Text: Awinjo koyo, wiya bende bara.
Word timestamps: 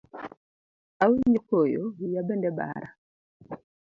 Awinjo 1.03 1.39
koyo, 1.49 1.83
wiya 1.97 2.21
bende 2.27 2.49
bara. 2.57 2.89